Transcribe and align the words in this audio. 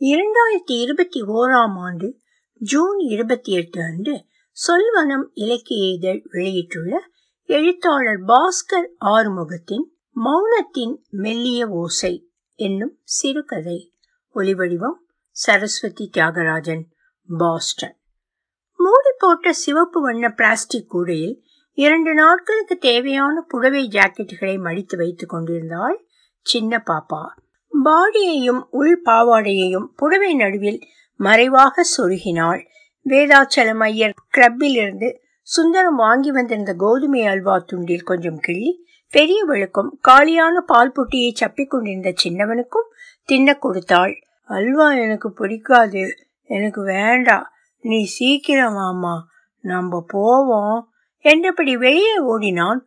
இரண்டாயிரத்தி 0.00 0.80
இருபத்தி 0.80 1.22
ஓராம் 1.22 1.78
ஆண்டு 1.78 2.18
ஜூன் 2.54 2.98
இருபத்தி 2.98 3.52
எட்டு 3.52 3.82
அன்று 3.82 4.24
சொல்வனம் 4.52 5.28
இலக்கிய 5.32 5.92
இதழ் 5.92 6.22
வெளியிட்டுள்ள 6.30 7.04
எழுத்தாளர் 7.44 8.20
பாஸ்கர் 8.20 8.88
ஆறுமுகத்தின் 9.00 9.84
மௌனத்தின் 10.16 10.96
மெல்லிய 11.10 11.68
ஓசை 11.68 12.30
என்னும் 12.54 12.98
சிறுகதை. 13.02 13.92
ஒலிவடிவம் 14.34 14.98
சரஸ்வதி 15.30 16.10
தியாகராஜன் 16.16 16.82
பாஸ்டன். 17.38 17.96
மூடி 18.76 19.10
போட்ட 19.18 19.52
சிவப்பு 19.52 20.00
வண்ண 20.00 20.30
பிளாஸ்டிக் 20.30 20.88
கூடையில் 20.88 21.42
இரண்டு 21.72 22.14
நாட்களுக்கு 22.14 22.76
தேவையான 22.76 23.44
புடவை 23.48 23.88
ஜாக்கெட்டுகளை 23.88 24.60
மடித்து 24.60 24.96
வைத்துக் 24.96 25.28
கொண்டிருந்தாள் 25.28 26.06
சின்ன 26.42 26.82
பாப்பா. 26.86 27.24
பாடியையும் 27.72 28.62
உள் 28.70 29.02
பாவாடையையும் 29.04 29.86
புடவை 29.96 30.34
நடுவில் 30.34 30.80
மறைவாக 31.20 31.82
சொருகினாள். 31.96 32.60
வேதாச்சலம் 33.06 33.82
ஐயர் 33.82 34.14
கிளப்பில் 34.28 34.76
இருந்து 34.76 35.08
சுந்தரம் 35.42 35.94
வாங்கி 35.94 36.30
வந்திருந்த 36.30 36.72
கோதுமை 36.74 37.22
அல்வா 37.26 37.56
துண்டில் 37.58 38.02
கொஞ்சம் 38.02 38.40
கிள்ளி 38.40 38.72
பெரியவளுக்கும் 39.14 39.90
காலியான 40.00 40.60
பால் 40.60 40.92
புட்டியை 40.92 41.30
சப்பி 41.40 41.64
கொண்டிருந்த 41.66 42.10
சின்னவனுக்கும் 42.24 42.90
தின்ன 43.24 43.54
கொடுத்தாள். 43.54 44.14
அல்வா 44.50 44.86
எனக்கு 44.94 45.32
பிடிக்காது 45.32 46.02
எனக்கு 46.50 46.82
வேண்டாம் 46.82 47.46
நீ 47.80 48.04
சீக்கிரம் 48.04 48.78
ஆமா 48.88 49.14
நம்ம 49.64 50.04
போவோம் 50.06 50.78
என்றபடி 51.24 51.76
வெளியே 51.76 52.16
ஓடினான் 52.18 52.80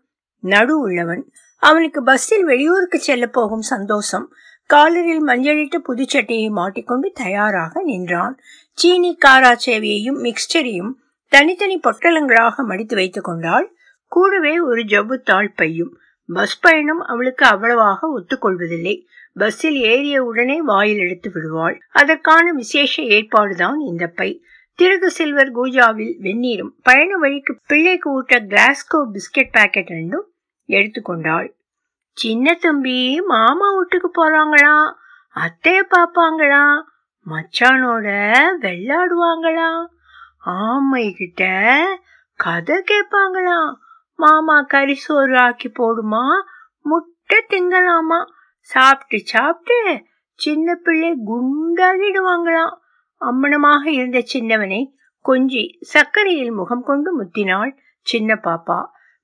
நடு 0.44 0.80
உள்ளவன். 0.80 1.24
அவனுக்கு 1.64 2.04
பஸ்ஸில் 2.04 2.46
வெளியூருக்கு 2.46 3.00
செல்ல 3.00 3.26
போகும் 3.28 3.66
சந்தோஷம் 3.74 4.26
காலரில் 4.66 5.26
மஞ்சளிட்ட 5.28 5.78
புதுச்சட்டையை 5.88 6.50
மாட்டிக்கொண்டு 6.50 7.12
தயாராக 7.14 7.84
நின்றான். 7.84 8.40
சீனி 8.74 9.18
காரா 9.26 9.58
சேவையையும் 9.66 10.20
மிக்சரையும் 10.24 10.92
தனித்தனி 11.28 11.80
பொட்டலங்களாக 11.80 12.56
மடித்து 12.56 12.96
வைத்துக் 12.96 13.24
கொண்டாள். 13.24 13.76
கூடவே 14.08 14.60
ஒரு 14.60 14.82
ஜவ்வு 14.84 15.16
தாழ் 15.24 15.54
பையும் 15.56 15.94
பஸ் 16.34 16.60
பயணம் 16.60 17.00
அவளுக்கு 17.00 17.46
அவ்வளவாக 17.46 18.08
ஒத்துக்கொள்வதில்லை. 18.20 19.06
பஸ்ஸில் 19.34 19.76
ஏறிய 19.76 20.24
உடனே 20.24 20.62
வாயில் 20.62 20.98
எடுத்து 20.98 21.32
விடுவாள். 21.34 21.82
அதற்கான 21.92 22.52
விசேஷ 22.52 23.02
ஏற்பாடுதான் 23.02 23.78
இந்த 23.78 24.08
பை. 24.08 24.44
திருகு 24.76 25.12
சில்வர் 25.12 25.52
கூஜாவில் 25.56 26.14
வெந்நீரும் 26.20 26.74
பயண 26.84 27.18
வழிக்கு 27.18 27.58
பிள்ளைக்கு 27.68 28.12
ஊட்ட 28.12 28.40
கிளாஸ்கோ 28.40 29.02
பிஸ்கட் 29.14 29.52
பாக்கெட் 29.52 29.90
ரெண்டும் 29.90 30.26
எடுத்துக்கொண்டாள் 30.66 31.54
சின்ன 32.14 32.54
தம்பி 32.54 33.22
மாமா 33.22 33.68
வீட்டுக்கு 33.76 34.10
போறாங்களா 34.16 34.94
அத்தைய 35.36 35.84
பாப்பாங்களா 35.90 36.84
மச்சானோட 37.26 38.08
வெள்ளாடுவாங்களா 38.62 39.88
ஆமை 40.46 41.14
கிட்ட 41.14 41.44
கதை 42.36 42.84
கேட்பாங்களாம் 42.92 43.74
மாமா 44.16 44.62
கறி 44.62 44.96
சோறு 44.96 45.38
ஆக்கி 45.38 45.72
போடுமா 45.80 46.26
முட்டை 46.82 47.46
திங்கலாமா 47.50 48.20
சாப்பிட்டு 48.60 49.26
சாப்பிட்டு 49.26 50.06
சின்ன 50.40 50.76
பிள்ளை 50.76 51.18
குண்டாகிடுவாங்களாம். 51.28 52.76
அம்மனமாக 53.22 53.88
இருந்த 53.88 54.24
சின்னவனை 54.34 54.92
கொஞ்சி 55.26 55.64
சர்க்கரையில் 55.80 56.52
முகம் 56.52 56.84
கொண்டு 56.84 57.24
முத்தினாள் 57.24 57.78
சின்ன 58.02 58.40
பாப்பா. 58.44 58.80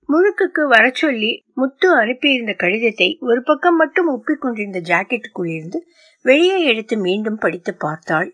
முழுக்குக்கு 0.10 0.62
வர 0.68 0.92
சொல்லி 0.94 1.32
முத்து 1.54 1.88
அனுப்பியிருந்த 1.96 2.54
கடிதத்தை 2.54 3.18
ஒரு 3.20 3.44
பக்கம் 3.44 3.76
மட்டும் 3.76 4.10
ஒப்பிக்கொண்டிருந்த 4.10 4.80
ஜாக்கெட்டுக்குள் 4.82 5.50
இருந்து 5.56 5.80
வெளியே 6.26 6.64
எடுத்து 6.64 6.98
மீண்டும் 6.98 7.38
படித்து 7.38 7.72
பார்த்தாள். 7.76 8.30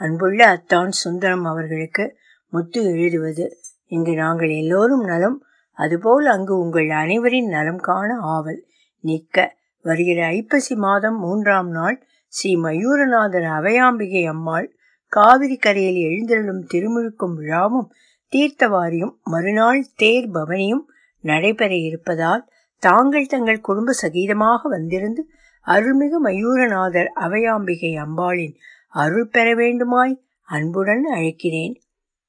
அன்புள்ள 0.00 0.40
அத்தான் 0.46 0.90
சுந்தரம் 0.90 1.44
அவர்களுக்கு 1.44 2.04
முத்து 2.52 2.80
எழுதுவது 2.84 3.46
இங்கு 3.86 4.14
நாங்கள் 4.14 4.48
எல்லோரும் 4.48 5.04
நலம். 5.04 5.38
அதுபோல் 5.78 6.26
அங்கு 6.26 6.54
உங்கள் 6.58 6.90
அனைவரின் 6.90 7.48
நலம் 7.48 7.80
காண 7.80 8.10
ஆவல். 8.14 8.60
நிற்க 9.04 9.56
வருகிற 9.84 10.20
ஐப்பசி 10.26 10.74
மாதம் 10.76 11.18
மூன்றாம் 11.18 11.70
நாள் 11.70 11.96
ஸ்ரீ 12.32 12.50
மயூரநாதர் 12.56 13.48
அவையாம்பிகை 13.58 14.22
அம்மாள் 14.24 14.68
காவிரி 15.12 15.56
கரையில் 15.56 16.00
எழுந்தருளும் 16.08 16.62
திருமுழுக்கும் 16.72 17.34
விழாவும் 17.38 17.88
தீர்த்தவாரியும் 18.32 19.14
மறுநாள் 19.24 19.80
தேர் 19.94 20.28
பவனியும் 20.30 20.84
நடைபெற 21.20 21.74
இருப்பதால் 21.74 22.48
தாங்கள் 22.78 23.26
தங்கள் 23.26 23.60
குடும்ப 23.60 23.92
சகிதமாக 24.02 24.60
வந்திருந்து 24.62 25.30
அருள்மிகு 25.66 26.18
மயூரநாதர் 26.24 27.08
அவையாம்பிகை 27.20 28.04
அம்பாளின் 28.04 28.54
அருள் 28.88 29.26
பெற 29.26 29.54
வேண்டுமாய் 29.54 30.22
அன்புடன் 30.42 31.06
அழைக்கிறேன். 31.14 31.74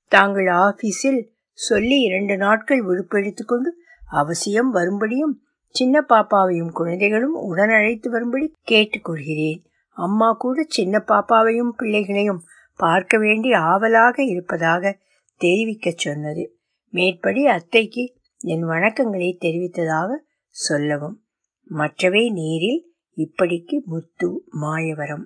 தாங்கள் 0.08 0.46
ஆபீஸில் 0.46 1.28
சொல்லி 1.54 2.00
இரண்டு 2.00 2.38
நாட்கள் 2.38 2.82
விடுப்பு 2.82 3.34
கொண்டு 3.46 3.84
அவசியம் 4.10 4.74
வரும்படியும் 4.74 5.44
சின்ன 5.70 6.06
பாப்பாவையும் 6.10 6.72
குழந்தைகளும் 6.72 7.34
உடன் 7.34 7.70
அழைத்து 7.70 8.10
வரும்படி 8.10 8.54
கேட்டுக்கொள்கிறேன் 8.72 9.64
அம்மா 9.90 10.32
கூட 10.32 10.66
சின்ன 10.68 11.04
பாப்பாவையும் 11.08 11.72
பிள்ளைகளையும் 11.78 12.42
பார்க்க 12.76 13.18
வேண்டி 13.18 13.54
ஆவலாக 13.54 14.24
இருப்பதாக 14.24 15.00
தெரிவிக்கச் 15.42 15.98
சொன்னது. 15.98 16.58
மேற்படி 16.90 17.48
அத்தைக்கு 17.48 18.16
என் 18.44 18.64
வணக்கங்களை 18.64 19.28
தெரிவித்ததாக 19.40 20.08
சொல்லவும் 20.50 21.18
மற்றவை 21.64 22.30
நீரில் 22.30 22.80
இப்படிக்கு 23.18 23.76
முத்து 23.86 24.44
மாயவரம். 24.52 25.26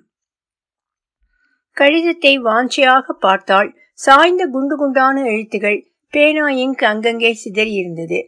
கடிதத்தை 1.76 2.40
வாஞ்சையாக 2.40 3.12
பார்த்தால் 3.20 3.74
சாய்ந்த 3.92 4.46
குண்டு 4.46 4.76
குண்டான 4.76 5.22
எழுத்துகள் 5.22 5.78
பேனா 6.10 6.48
இங்க் 6.48 6.84
அங்கங்கே 6.84 7.32
சிதறி 7.32 7.72
இருந்தது 7.72 8.20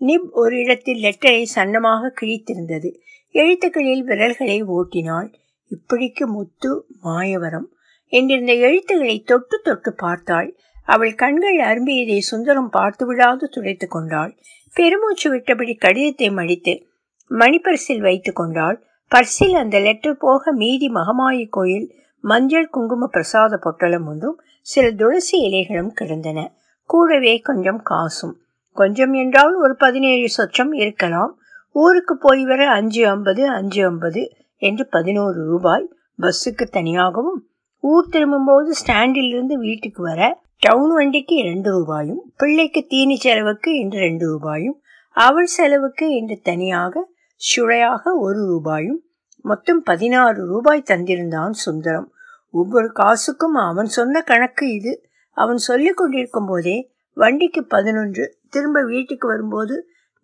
நிப் 0.00 0.28
ஒரு 0.32 0.56
இடத்தில் 0.58 1.02
லெட்டரை 1.02 1.44
சன்னமாக 1.54 2.12
கிழித்திருந்தது. 2.20 2.92
எழுத்துக்களில் 3.34 4.04
விரல்களை 4.04 4.62
ஓட்டினாள். 4.62 5.34
இப்படிக்கு 5.70 6.26
முத்து 6.26 6.86
மாயவரம். 7.02 7.68
என்றிருந்த 8.12 8.54
எழுத்துக்களை 8.58 9.20
தொட்டு 9.22 9.60
தொட்டு 9.60 9.94
பார்த்தாள். 9.94 10.56
அவள் 10.88 11.14
கண்கள் 11.14 11.58
அரும்பியதை 11.60 12.18
சுந்தரம் 12.30 12.70
பார்த்து 12.70 13.04
விடாது 13.06 13.46
துடைத்து 13.48 13.86
கொண்டாள். 13.88 14.32
பெருமூச்சு 14.76 15.26
விட்டபடி 15.34 15.74
கடிதத்தை 15.78 16.28
மடித்து 16.30 16.74
மணிப்பரிசில் 17.30 18.00
வைத்து 18.00 18.32
கொண்டாள். 18.32 18.76
பர்சில் 19.10 19.54
அந்த 19.54 19.76
லெட்டர் 19.78 20.16
போக 20.16 20.52
மீதி 20.52 20.88
மகமாயி 20.88 21.44
கோயில் 21.48 21.86
மஞ்சள் 22.24 22.68
குங்கும 22.68 23.06
பிரசாத 23.06 23.56
பொட்டலம் 23.56 24.06
ஒன்றும் 24.06 24.38
சில 24.66 24.84
துளசி 24.92 25.36
இலைகளும் 25.48 25.92
கிடந்தன. 25.92 26.38
கூடவே 26.90 27.34
கொஞ்சம் 27.38 27.80
காசும். 27.82 28.34
கொஞ்சம் 28.76 29.12
என்றால் 29.12 29.54
ஒரு 29.54 29.74
பதினேழு 29.76 30.26
சொச்சம் 30.38 30.72
இருக்கலாம். 30.74 31.32
ஊருக்கு 31.76 32.14
போய் 32.16 32.44
வர 32.44 32.62
அஞ்சு 32.70 33.02
ஐம்பது 33.08 33.42
அஞ்சு 33.48 33.80
ஐம்பது 33.84 34.22
என்று 34.62 34.84
பதினோரு 34.86 35.40
ரூபாய். 35.44 35.86
பஸ்ஸுக்கு 36.18 36.64
தனியாகவும் 36.70 37.40
ஊர் 37.84 38.08
திரும்பும்போது 38.08 38.70
ஸ்டாண்டில் 38.74 39.30
இருந்து 39.32 39.56
வீட்டுக்கு 39.58 40.02
வர 40.02 40.20
டவுன் 40.62 40.92
வண்டிக்கு 40.92 41.34
இரண்டு 41.36 41.70
ரூபாயும் 41.70 42.22
பிள்ளைக்கு 42.36 42.86
தீனி 42.86 43.16
செலவுக்கு 43.16 43.70
இன்று 43.78 43.98
ரெண்டு 43.98 44.24
ரூபாயும் 44.26 44.82
அவள் 45.16 45.46
செலவுக்கு 45.46 46.16
என்று 46.16 46.40
தனியாக 46.40 47.04
சுழையாக 47.40 48.12
ஒரு 48.18 48.40
ரூபாயும் 48.46 48.98
மொத்தம் 49.44 49.82
பதினாறு 49.82 50.46
ரூபாய் 50.46 50.88
தந்திருந்தான் 50.88 51.50
சுந்தரம். 51.50 52.08
ஒவ்வொரு 52.50 52.92
காசுக்கும் 52.92 53.56
அவன் 53.60 53.86
சொன்ன 53.86 54.22
கணக்கு 54.22 54.74
இது. 54.74 54.92
அவன் 55.36 55.56
சொல்லிக் 55.56 55.96
கொண்டிருக்கும் 55.96 56.46
போதே 56.46 56.76
வண்டிக்கு 57.16 57.62
பதினொன்று 57.66 58.38
திரும்ப 58.48 58.82
வீட்டுக்கு 58.82 59.26
வரும்போது 59.28 59.76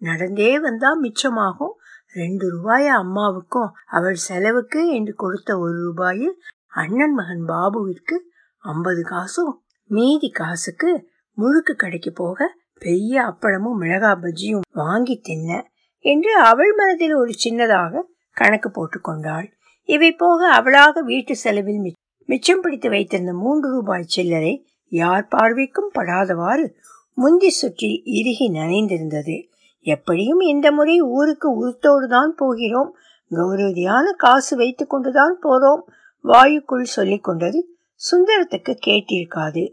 நடந்தே 0.03 0.59
வந்தா 0.59 0.91
மிச்சமாகும். 1.03 1.75
ரெண்டு 2.13 2.51
ரூபாய 2.51 2.87
அம்மாவுக்கும் 2.95 3.71
அவள் 3.87 4.15
செலவுக்கு 4.15 4.81
என்று 4.89 5.15
கொடுத்த 5.15 5.59
ஒரு 5.59 5.77
ரூபாயில் 5.85 6.35
அண்ணன் 6.69 7.15
மகன் 7.15 7.45
பாபுவிற்கு 7.49 8.17
ஐம்பது 8.65 9.03
காசும் 9.05 9.55
மீதி 9.87 10.31
காசுக்கு 10.31 11.07
முழுக்கு 11.39 11.75
கடைக்கு 11.77 12.13
போக 12.13 12.55
பெரிய 12.79 13.23
அப்பளமும் 13.23 13.81
மிளகா 13.81 14.15
பஜ்ஜியும் 14.21 14.61
வாங்கி 14.73 15.21
தின்ன 15.21 15.71
என்று 15.99 16.43
அவள் 16.43 16.73
மனதில் 16.75 17.15
ஒரு 17.15 17.33
சின்னதாக 17.45 18.03
கணக்கு 18.33 18.71
போட்டுக்கொண்டாள் 18.71 19.53
இவை 19.85 20.13
போக 20.13 20.49
அவளாக 20.49 21.01
வீட்டு 21.01 21.37
செலவில் 21.37 21.95
மிச்சம் 22.25 22.61
பிடித்து 22.61 22.89
வைத்திருந்த 22.89 23.33
மூன்று 23.33 23.71
ரூபாய் 23.71 24.03
சில்லறை 24.03 24.67
யார் 24.89 25.29
பார்வைக்கும் 25.37 25.91
படாதவாறு 25.95 26.75
முந்தி 27.17 27.51
சுற்றில் 27.51 28.03
இறுகி 28.05 28.51
நனைந்திருந்தது. 28.51 29.49
எப்படியும் 29.81 30.41
இந்த 30.41 30.73
முறை 30.73 31.01
ஊருக்கு 31.01 31.49
உருத்தோடு 31.51 32.09
தான் 32.09 32.35
போகிறோம். 32.35 32.97
கௌரவதியான 33.31 34.05
காசு 34.17 34.57
வைத்து 34.57 34.87
கொண்டுதான் 34.87 35.39
போறோம். 35.43 35.83
வாயுக்குள் 36.25 36.83
சொல்லிக் 36.83 37.25
கொண்டது 37.25 37.74
சுந்தரத்துக்கு 37.97 38.77
கேட்டிருக்காது. 38.87 39.73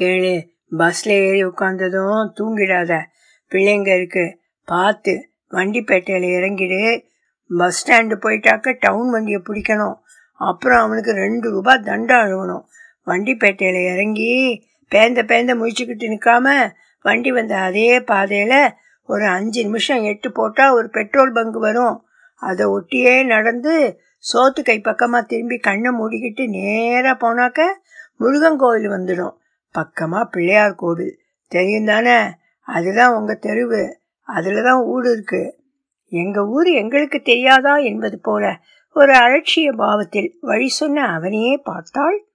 கேளு 0.00 0.48
பஸ்ல 0.78 1.08
ஏறி 1.08 1.44
உட்கார்ந்ததும் 1.44 2.32
தூங்கிடாத. 2.36 3.00
பிள்ளைங்க 3.50 3.96
இருக்கு. 3.96 4.38
பார்த்து 4.64 5.30
வண்டிப்பேட்டையில 5.50 6.26
இறங்கிடு. 6.38 7.04
பஸ் 7.48 7.90
ஸ்டாண்டு 7.90 8.16
போயிட்டாக்க 8.20 8.76
டவுன் 8.80 9.10
வண்டியை 9.10 9.42
பிடிக்கணும். 9.48 9.94
அப்புறம் 10.32 10.80
அவனுக்கு 10.80 11.12
ரெண்டு 11.12 11.50
ரூபாய் 11.50 11.82
தண்டம் 11.84 12.20
அழுகணும். 12.20 12.64
வண்டிப்பேட்டையில 13.06 13.92
இறங்கி 13.92 14.64
பேந்த 14.90 15.22
பேந்த 15.22 15.52
முழிச்சுக்கிட்டு 15.54 16.10
நிற்காம 16.12 16.70
வண்டி 17.02 17.32
வந்த 17.32 17.56
அதே 17.56 18.00
பாதையில் 18.00 18.72
ஒரு 19.02 19.26
அஞ்சு 19.26 19.62
நிமிஷம் 19.62 20.02
எட்டு 20.02 20.32
போட்டால் 20.32 20.72
ஒரு 20.72 20.90
பெட்ரோல் 20.90 21.32
பங்கு 21.32 21.58
வரும். 21.58 22.04
அதை 22.34 22.66
ஒட்டியே 22.66 23.26
நடந்து 23.26 24.00
சோத்து 24.22 24.62
கை 24.62 24.80
பக்கமா 24.84 25.20
திரும்பி 25.22 25.58
கண்ணை 25.58 25.90
மூடிக்கிட்டு 25.90 26.48
நேரா 26.48 27.10
போனாக்க 27.10 27.60
முருகன் 28.16 28.56
கோவில் 28.56 28.88
வந்துடும். 28.88 29.34
பக்கமா 29.74 30.24
பிள்ளையார் 30.24 30.74
கோவில். 30.74 31.18
தெரியும் 31.46 31.84
தானே? 31.84 32.18
அதுதான் 32.60 33.14
உங்க 33.14 33.38
தெருவு. 33.42 33.92
அதில் 34.20 34.62
தான் 34.62 34.84
ஊடு 34.84 35.12
இருக்கு. 35.12 35.60
எங்க 36.08 36.46
ஊர் 36.46 36.66
எங்களுக்கு 36.66 37.20
தெரியாதா 37.20 37.76
என்பது 37.76 38.20
போல 38.20 38.58
ஒரு 38.94 39.12
அலட்சிய 39.12 39.72
பாவத்தில் 39.76 40.38
வழி 40.40 40.68
சொன்ன 40.68 41.06
அவனையே 41.06 41.56
பார்த்தாள் 41.56 42.26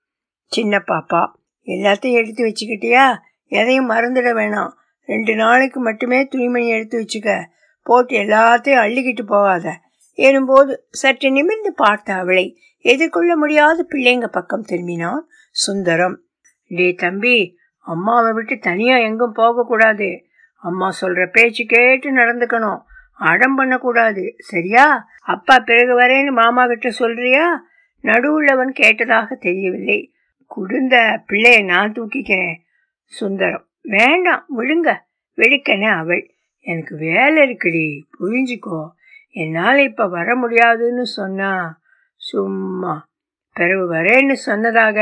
சின்ன 0.46 0.78
பாப்பா. 0.78 1.32
எல்லாத்தையும் 1.66 2.12
எடுத்து 2.12 2.46
வச்சுக்கிட்டியா? 2.46 3.18
எதையும் 3.46 3.90
மறந்துட 3.90 4.28
வேணாம். 4.34 4.72
ரெண்டு 5.06 5.36
நாளைக்கு 5.36 5.80
மட்டுமே 5.80 6.26
துணிமணி 6.26 6.68
எடுத்து 6.68 7.06
வச்சுக்க. 7.06 7.46
போட்டு 7.84 8.18
எல்லாத்தையும் 8.18 8.82
அள்ளிக்கிட்டு 8.86 9.26
போகாத. 9.26 9.80
எனும்போது 10.18 10.78
சற்று 10.90 11.32
நிமிர்ந்து 11.32 11.74
பார்த்த 11.74 12.14
அவளை 12.14 12.62
எதிர்கொள்ள 12.78 13.38
முடியாத 13.38 13.88
பிள்ளைங்க 13.90 14.28
பக்கம் 14.28 14.66
திரும்பினான் 14.70 15.20
சுந்தரம். 15.52 16.24
டே 16.68 16.94
தம்பி 16.94 17.58
அம்மாவை 17.78 18.32
விட்டு 18.32 18.60
தனியா 18.60 18.98
எங்கும் 18.98 19.32
போகக்கூடாது. 19.32 20.26
அம்மா 20.62 20.92
சொல்ற 21.02 21.28
பேச்சு 21.32 21.66
கேட்டு 21.66 22.12
நடந்துக்கணும். 22.12 22.82
அடம் 23.14 23.56
பண்ணக்கூடாது. 23.56 24.36
சரியா? 24.38 25.08
அப்பா 25.26 25.60
பிறகு 25.60 26.00
வரேன்னு 26.00 26.32
மாமா 26.32 26.66
கிட்ட 26.66 26.92
சொல்றியா? 26.92 27.64
நடுவுள்ளவன் 28.04 28.74
கேட்டதாக 28.80 29.38
தெரியவில்லை. 29.38 30.14
குடுந்த 30.46 31.24
பிள்ளைய 31.28 31.66
நான் 31.66 31.92
தூக்கிக்கிறேன். 31.92 32.56
சுந்தரம் 33.04 33.68
வேண்டாம் 33.82 34.46
விழுங்க 34.58 34.96
வெடிக்கனே 35.38 35.98
அவள். 35.98 36.34
எனக்கு 36.60 36.98
வேலை 36.98 37.50
இருக்குடி 37.50 38.02
புரிஞ்சுக்கோ. 38.20 38.88
என்னால் 39.28 39.78
இப்ப 39.78 40.08
வர 40.08 40.36
முடியாதுன்னு 40.36 41.06
சொன்னா 41.06 41.80
சும்மா. 42.16 43.06
பிறகு 43.54 43.94
வரேன்னு 43.94 44.34
சொன்னதாக 44.34 45.00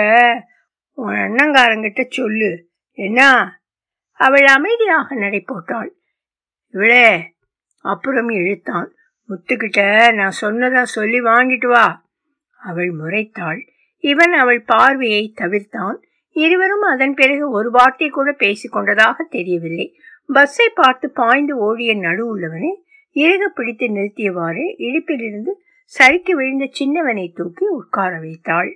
உன் 0.92 1.13
அண்ணங்காரங்கிட்ட 1.13 2.06
சொல்லு. 2.10 2.69
என்ன? 2.92 3.51
அவள் 4.12 4.45
அமைதியாக 4.45 5.16
நடை 5.16 5.39
போட்டாள். 5.39 5.95
இவளே 6.68 7.36
அப்புறம் 7.81 8.30
இழுத்தான். 8.30 8.88
முத்துக்கிட்ட 9.30 10.13
நான் 10.13 10.33
சொன்னதா 10.42 10.81
சொல்லி 10.81 11.19
வாங்கிட்டு 11.22 11.68
வா. 11.68 12.06
அவள் 12.57 12.94
முறைத்தாள். 12.94 13.69
இவன் 13.98 14.33
அவள் 14.33 14.62
பார்வையை 14.62 15.33
தவிர்த்தான். 15.38 15.95
இருவரும் 16.30 16.81
அதன் 16.81 17.13
பிறகு 17.13 17.50
ஒரு 17.50 17.72
வார்த்தை 17.72 18.10
கூட 18.10 18.31
பேசிக்கொண்டதாக 18.31 19.16
தெரியவில்லை. 19.30 19.95
பஸ்ஸை 20.27 20.72
பார்த்து 20.75 21.10
பாய்ந்து 21.10 21.57
ஓடிய 21.57 21.95
நடு 21.95 22.38
உள்ளவனை 22.38 22.83
இறக 23.16 23.44
பிடித்து 23.48 23.88
நிறுத்தியவாறு 23.88 24.64
இடுப்பிலிருந்து 24.78 25.52
சரிக்கு 25.94 26.32
விழுந்த 26.32 26.66
சின்னவனை 26.80 27.26
தூக்கி 27.34 27.66
உட்கார 27.66 28.12
வைத்தாள். 28.20 28.72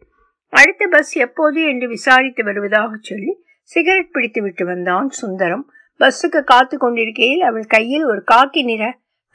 அடுத்த 0.54 0.88
பஸ் 0.88 1.14
எப்போது 1.16 1.60
என்று 1.68 1.88
விசாரித்து 1.88 2.44
வருவதாக 2.44 2.92
சொல்லி 3.02 3.34
சிகரெட் 3.64 4.12
பிடித்து 4.12 4.42
விட்டு 4.42 4.66
வந்தான் 4.66 5.10
சுந்தரம். 5.10 5.66
பஸ்ஸுக்கு 6.00 6.42
காத்து 6.44 6.78
கொண்டிருக்கையில் 6.78 7.42
அவள் 7.42 7.66
கையில் 7.66 8.06
ஒரு 8.06 8.22
காக்கி 8.32 8.62
நிற 8.64 8.84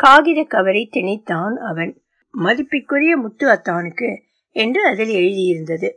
காகித 0.00 0.40
கவரை 0.44 0.88
திணித்தான் 0.92 1.56
அவன். 1.70 1.92
மதிப்பிற்குரிய 2.34 3.16
முத்து 3.16 3.46
அத்தானுக்கு 3.48 4.08
என்று 4.56 4.80
அதில் 4.86 5.12
எழுதியிருந்தது. 5.14 5.88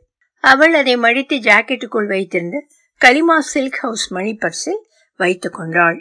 அவள் 0.43 0.73
அதை 0.73 0.95
மடித்து 0.97 1.35
ஜாக்கெட்டுக்குள் 1.37 2.07
வைத்திருந்த 2.07 2.57
கலிமா 3.01 3.37
சில்க் 3.53 3.79
ஹவுஸ் 3.79 4.05
மணி 4.11 4.33
பர்ஸில் 4.33 4.83
வைத்து 5.19 5.49
கொண்டாள். 5.49 5.97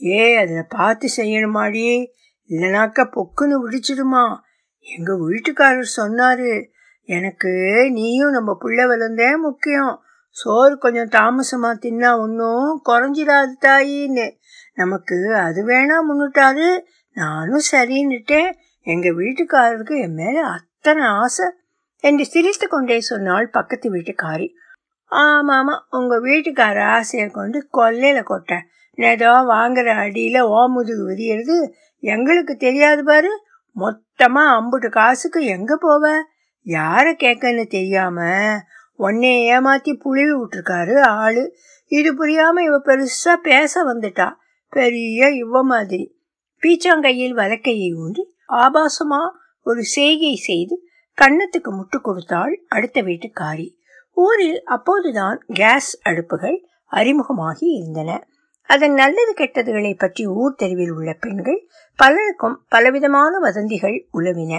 ஏ 0.00 0.36
அதை 0.36 0.62
பார்த்து 0.68 1.08
செய்யணுமாடியே 1.16 1.96
இல்லைனாக்க 2.48 3.10
பொக்குன்னு 3.10 3.56
விடிச்சிடுமா 3.66 4.36
எங்க 4.96 5.14
வீட்டுக்காரர் 5.14 5.88
சொன்னாரு 5.96 6.66
எனக்கு 7.04 7.48
நீயும் 7.90 8.30
நம்ம 8.30 8.54
பிள்ளை 8.54 8.86
வளர்ந்தே 8.86 9.36
முக்கியம். 9.36 10.02
சோறு 10.30 10.78
கொஞ்சம் 10.78 11.08
தாமசமா 11.08 11.66
தின்னா 11.66 12.18
ஒன்றும் 12.18 12.82
குறைஞ்சிடாது 12.88 13.54
தாயின்னு. 13.60 14.36
நமக்கு 14.74 15.34
அது 15.34 15.66
வேணா 15.66 15.96
முன்னுட்டாரு. 16.10 16.78
நானும் 17.14 17.60
சரின்னுட்டேன். 17.72 18.52
எங்க 18.82 19.08
வீட்டுக்காரருக்கு 19.08 20.00
என் 20.00 20.14
மேல 20.14 20.44
அத்தனை 20.46 21.04
ஆசை. 21.04 21.46
என்று 22.00 22.26
சிரித்து 22.26 22.68
கொண்டே 22.68 23.00
சொன்னாள் 23.00 23.48
பக்கத்து 23.48 23.94
வீட்டுக்காரி. 23.94 24.48
ஆமா 25.10 25.52
ஆமா 25.52 25.78
உங்க 25.90 26.20
வீட்டுக்கார 26.20 26.84
ஆசையை 26.84 27.28
கொண்டு 27.28 27.68
கொல்லையில 27.72 28.22
கொட்ட. 28.28 28.60
ஏதோ 28.94 29.30
வாங்குற 29.30 29.88
அடியில 30.04 30.38
ஓமுதுகு 30.40 31.04
விரியறது. 31.04 31.72
எங்களுக்கு 32.00 32.56
தெரியாது 32.56 33.04
பாரு. 33.04 33.40
மொத்தமா 33.76 34.42
அம்புட்டு 34.42 34.88
காசுக்கு 34.88 35.44
எங்க 35.44 35.78
போவ? 35.82 36.22
யார 36.66 37.14
கேட்கன்னு 37.22 37.66
தெரியாம 37.66 38.24
உன்னை 38.96 39.50
ஏமாத்தி 39.50 40.00
புழுவி 40.00 40.32
விட்டுருக்காரு 40.32 41.00
ஆளு. 41.00 41.56
இது 41.86 42.14
புரியாம 42.14 42.60
இவ 42.60 42.82
பெருசா 42.84 43.34
பேச 43.42 43.84
வந்துட்டா. 43.84 44.32
பெரிய 44.68 45.28
இவ 45.28 45.62
மாதிரி. 45.62 46.16
பீச்சாங்கையில் 46.62 47.34
வலக்கையை 47.34 47.94
ஊன்றி 47.94 48.34
ஆபாசமா 48.48 49.30
ஒரு 49.62 49.82
செய்கை 49.82 50.34
செய்து 50.34 50.82
கன்னத்துக்கு 51.22 51.70
முட்டு 51.70 52.00
கொடுத்தாள் 52.00 52.64
அடுத்த 52.68 53.02
வீட்டுக்காரி. 53.02 53.76
ஊரில் 54.12 54.64
அப்போதுதான் 54.64 55.44
கேஸ் 55.46 56.00
அடுப்புகள் 56.08 56.64
அறிமுகமாகி 56.92 57.66
இருந்தன. 57.76 58.28
அதன் 58.68 58.92
நல்லது 58.92 59.32
கெட்டதுகளை 59.36 59.92
பற்றி 59.98 60.26
ஊர் 60.26 60.54
தெருவில் 60.54 60.92
உள்ள 60.92 61.12
பெண்கள் 61.12 61.60
பலருக்கும் 61.98 62.56
பலவிதமான 62.68 63.38
வதந்திகள் 63.38 64.08
உலவின. 64.12 64.52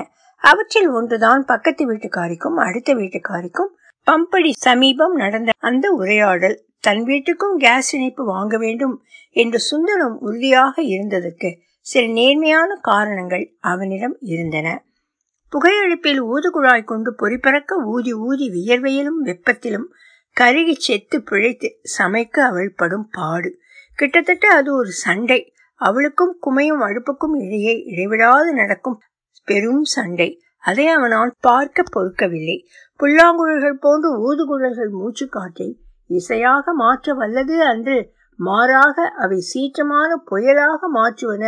அவற்றில் 0.44 0.90
ஒன்றுதான் 0.90 1.46
பக்கத்து 1.46 1.84
வீட்டுக்காரிக்கும் 1.92 2.58
அடுத்த 2.60 2.94
வீட்டுக்காரிக்கும் 2.94 3.72
பம்படி 4.08 4.52
சமீபம் 4.58 5.16
நடந்த 5.16 5.52
அந்த 5.58 5.92
உரையாடல் 5.92 6.58
தன் 6.80 7.04
வீட்டுக்கும் 7.04 7.56
கேஸ் 7.58 7.94
இணைப்பு 7.94 8.26
வாங்க 8.26 8.58
வேண்டும் 8.58 8.96
என்று 9.36 9.60
சுந்தரம் 9.60 10.16
உறுதியாக 10.20 10.82
இருந்ததற்கு 10.82 11.50
சில 11.86 12.04
நேர்மையான 12.14 12.76
காரணங்கள் 12.82 13.46
அவனிடம் 13.60 14.16
இருந்தன. 14.22 14.68
புகையெழுப்பில் 15.54 16.22
ஊதுகுழாய் 16.24 16.84
கொண்டு 16.84 17.12
பொறிப்பறக்க 17.12 17.82
ஊதி 17.86 18.14
ஊதி 18.14 18.48
வியர்வையிலும் 18.50 19.20
வெப்பத்திலும் 19.24 19.88
கருகி 20.38 20.76
செத்து 20.78 21.18
பிழைத்து 21.24 21.70
சமைக்க 21.98 22.38
அவள் 22.42 22.72
படும் 22.76 23.08
பாடு. 23.12 23.52
கிட்டத்தட்ட 24.00 24.48
அது 24.50 24.70
ஒரு 24.76 24.92
சண்டை. 24.98 25.40
அவளுக்கும் 25.82 26.34
குமையும் 26.46 26.84
அடுப்புக்கும் 26.84 27.36
இடையே 27.46 27.74
இடைவிடாது 27.86 28.54
நடக்கும் 28.54 29.00
பெரும் 29.48 29.84
சண்டை. 29.84 30.30
அதை 30.64 30.86
அவனால் 30.88 31.34
பார்க்க 31.40 31.84
பொறுக்கவில்லை. 31.84 32.58
புல்லாங்குழல்கள் 33.00 33.78
போன்று 33.80 34.10
ஊதுகுழல்கள் 34.28 34.92
மூச்சு 34.92 35.28
காற்றை 35.28 35.70
இசையாக 36.10 36.74
மாற்ற 36.74 37.14
வல்லது 37.14 37.58
அன்று 37.64 37.98
மாறாக 38.40 39.06
அவை 39.18 39.40
சீற்றமான 39.52 40.12
புயலாக 40.32 40.80
மாற்றுவன 40.94 41.46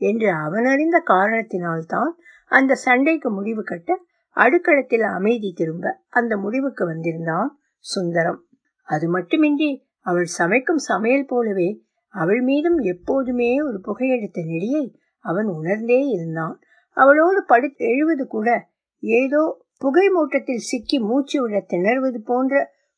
என்று 0.00 0.28
அவனறிந்த 0.44 0.96
காரணத்தினால்தான் 1.06 2.12
அந்த 2.50 2.74
சண்டைக்கு 2.74 3.30
முடிவு 3.30 3.62
கட்ட 3.62 4.00
அடுக்களத்தில் 4.36 5.06
அமைதி 5.14 5.50
திரும்ப 5.56 5.94
அந்த 6.08 6.36
முடிவுக்கு 6.36 6.84
வந்திருந்தான் 6.86 7.50
சுந்தரம். 7.78 8.40
அது 8.88 9.08
மட்டுமின்றி 9.08 9.70
அவள் 10.02 10.28
சமைக்கும் 10.38 10.82
சமையல் 10.90 11.28
போலவே 11.28 11.68
அவள் 12.14 12.42
மீதும் 12.42 12.78
எப்போதுமே 12.78 13.50
ஒரு 13.60 13.78
புகையெடுத்த 13.84 14.44
நெடியை 14.46 14.98
அவன் 15.24 15.46
உணர்ந்தே 15.46 16.00
இருந்தான். 16.06 16.56
அவளோடு 16.96 17.44
படு 17.44 17.68
எழுவது 17.76 18.26
கூட 18.26 18.48
ஏதோ 19.02 19.42
புகை 19.78 20.06
மூட்டத்தில் 20.08 20.66
சிக்கி 20.70 20.98
மூச்சு 21.00 21.40
விட 21.42 21.66
திணறுவது 21.68 22.20
போன்ற 22.24 22.54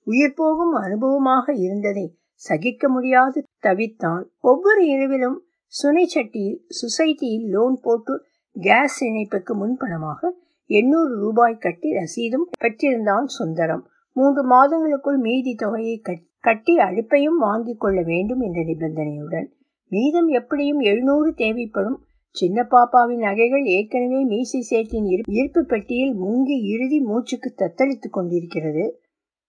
உயிர் 0.07 0.35
போகும் 0.35 0.75
அனுபவமாக 0.75 1.52
இருந்ததை 1.52 2.07
சகிக்க 2.35 2.88
முடியாது 2.88 3.38
தவித்தான். 3.62 4.23
ஒவ்வொரு 4.40 4.87
இரவிலும் 4.87 5.38
சுனை 5.67 6.05
சட்டியில் 6.14 6.61
சொசைட்டியில் 6.81 7.47
லோன் 7.49 7.76
போட்டு 7.83 8.14
கேஸ் 8.57 8.99
இணைப்புக்கு 9.05 9.52
முன்பணமாக 9.55 10.31
எண்ணூறு 10.71 11.12
ரூபாய் 11.19 11.57
கட்டி 11.57 11.90
ரசீதும் 11.90 12.47
பெற்றிருந்தான் 12.61 13.25
சுந்தரம். 13.25 13.85
மூன்று 14.17 14.43
மாதங்களுக்குள் 14.49 15.19
மீதி 15.19 15.55
தொகையை 15.55 15.99
கட்டி 15.99 16.29
கட்டி 16.40 16.76
அடுப்பையும் 16.76 17.38
வாங்கிக் 17.38 17.80
கொள்ள 17.80 18.02
வேண்டும் 18.02 18.40
என்ற 18.40 18.61
நிபந்தனையுடன். 18.61 19.49
மீதம் 19.92 20.28
எப்படியும் 20.28 20.80
எழுநூறு 20.80 21.35
தேவைப்படும். 21.35 21.99
சின்ன 22.28 22.66
பாப்பாவின் 22.70 23.18
நகைகள் 23.18 23.64
ஏற்கனவே 23.64 24.25
மீசை 24.25 24.61
சேட்டின் 24.70 25.25
இருப்பு 25.28 25.64
பெட்டியில் 25.64 26.14
முங்கி 26.20 26.56
இறுதி 26.64 26.99
மூச்சுக்கு 27.00 27.54
தத்தளித்துக் 27.56 28.11
கொண்டிருக்கிறது. 28.11 28.85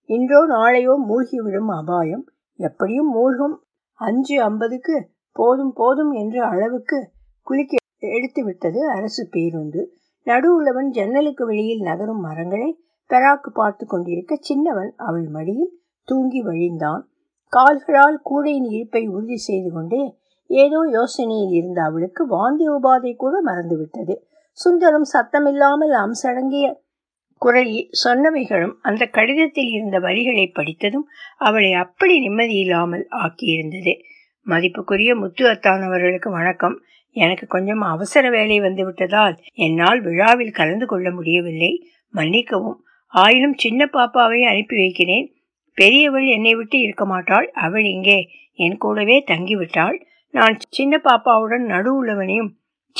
இன்றோ 0.05 0.45
நாளையோ 0.45 0.93
மூழ்கிவிடும் 1.09 1.71
அபாயம். 1.77 2.25
எப்படியும் 2.59 3.11
மூழ்கும். 3.11 3.63
அஞ்சு 3.99 4.41
ஐம்பதுக்கு 4.41 4.95
போதும் 5.31 5.73
போதும் 5.73 6.11
என்ற 6.11 6.45
அளவுக்கு 6.45 7.11
குலுக்கி 7.41 7.77
எடுத்து 7.97 8.43
விட்டது 8.43 8.89
அரசு 8.89 9.27
பேருந்து. 9.31 9.81
நடு 10.27 10.55
உள்ளவன் 10.55 10.89
ஜன்னலுக்கு 10.89 11.45
வெளியில் 11.45 11.79
நகரும் 11.79 12.19
மரங்களை 12.19 12.69
பெராக்கு 13.09 13.49
பார்த்து 13.53 13.85
கொண்டிருக்க 13.85 14.37
சின்னவன் 14.39 14.93
அவள் 14.97 15.27
மடியில் 15.27 15.71
தூங்கி 16.11 16.41
வழிந்தான். 16.41 17.03
கால்களால் 17.53 18.19
கூடையின் 18.23 18.69
இருப்பை 18.69 19.03
உறுதி 19.07 19.37
செய்து 19.47 19.69
கொண்டே 19.71 20.03
ஏதோ 20.49 20.79
யோசனையில் 20.97 21.53
இருந்த 21.53 21.79
அவளுக்கு 21.81 22.21
வாந்தி 22.27 22.65
உபாதை 22.69 23.11
கூட 23.15 23.35
மறந்துவிட்டது. 23.45 24.15
சுந்தரம் 24.57 25.07
சத்தமில்லாமல் 25.13 25.93
அம்சடங்கிய 26.03 26.65
குரலில் 27.41 27.85
சொன்னவைகளும் 28.03 28.73
அந்த 28.81 29.03
கடிதத்தில் 29.07 29.69
இருந்த 29.69 29.97
வரிகளை 29.99 30.45
படித்ததும் 30.47 31.05
அவளை 31.39 31.71
அப்படி 31.83 32.15
நிம்மதியில்லாமல் 32.27 33.05
ஆக்கியிருந்தது. 33.23 33.93
மதிப்புக்குரிய 34.45 35.11
முத்து 35.15 35.43
அத்தான் 35.47 35.81
அவர்களுக்கு 35.81 36.29
வணக்கம். 36.31 36.75
எனக்கு 37.15 37.45
கொஞ்சம் 37.47 37.83
அவசர 37.93 38.25
வேலை 38.29 38.57
வந்து 38.59 38.83
விட்டதால் 38.85 39.35
என்னால் 39.55 39.99
விழாவில் 40.01 40.57
கலந்து 40.59 40.85
கொள்ள 40.85 41.07
முடியவில்லை. 41.11 41.71
மன்னிக்கவும். 42.13 42.79
ஆயினும் 43.13 43.57
சின்ன 43.57 43.81
பாப்பாவை 43.93 44.39
அனுப்பி 44.43 44.75
வைக்கிறேன். 44.75 45.27
பெரியவள் 45.81 46.25
என்னை 46.25 46.55
விட்டு 46.55 46.79
இருக்க 46.79 47.05
மாட்டாள். 47.05 47.51
அவள் 47.51 47.83
இங்கே 47.83 48.29
என் 48.53 48.77
கூடவே 48.77 49.23
தங்கிவிட்டாள். 49.27 50.01
நான் 50.29 50.57
சின்ன 50.69 51.01
பாப்பாவுடன் 51.03 51.65
நடு 51.65 52.03
உள்ளவனையும் 52.03 52.51